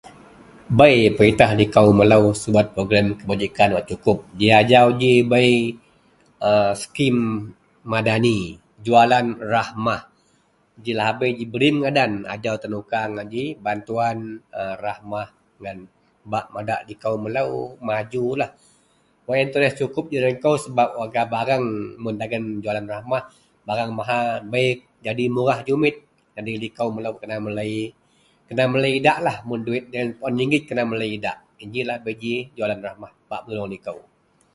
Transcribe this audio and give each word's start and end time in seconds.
Bei 0.79 0.95
peritah 1.17 1.51
likou 1.59 1.87
melou 1.99 2.23
subet 2.41 2.65
program 2.75 3.07
kebajikan 3.19 3.69
wak 3.75 3.85
sukup, 3.91 4.17
ji 4.39 4.47
ajau 4.61 4.87
ji 5.01 5.13
bei 5.31 5.49
skim 6.81 7.17
MADANI 7.91 8.37
jualan 8.85 9.27
RAHMAH 9.53 10.01
ji 10.83 10.91
lahabei 10.99 11.31
ji 11.37 11.45
BRIM 11.53 11.75
ngadan 11.83 12.11
tenukar 12.63 13.05
ngak 13.13 13.27
ji 13.33 13.43
bantuan 13.65 14.17
RAHMAH 14.85 15.27
ngan 15.61 15.77
bak 16.31 16.45
madak 16.55 16.81
likou 16.89 17.15
melou 17.23 17.49
majulah 17.87 18.51
wak 19.25 19.35
yen 19.37 19.49
tuneh 19.53 19.71
sukuplah 19.77 20.09
ji 20.11 20.17
den 20.23 20.35
kou 20.43 20.55
sebap 20.63 20.89
rega 20.99 21.23
bareng 21.33 21.65
mun 22.03 22.15
dagen 22.21 22.43
jualan 22.63 22.85
RAHMAH 22.93 23.23
bareng 23.69 23.91
mahal 23.97 24.25
bei 24.51 24.67
jadi 25.05 25.25
murah 25.35 25.59
jumik 25.67 25.95
kali 26.35 26.53
likou 26.63 26.89
melou 26.95 27.13
kena 27.21 27.37
melei 28.71 28.91
idak 28.99 29.17
lah 29.25 29.35
mun 29.47 29.59
duwit 29.65 29.85
yen 29.95 30.07
peluen 30.17 30.35
rigit 30.39 30.63
kena 30.69 30.83
melei 30.91 31.11
idak 31.17 31.37
yen 31.61 31.69
ji 31.73 31.81
lah 31.89 31.97
bei 32.05 32.15
ji 32.21 32.33
jualan 32.57 32.79
RAHMAH 32.87 33.11
bak 33.31 33.41
melou 33.47 33.67
likou 33.73 33.99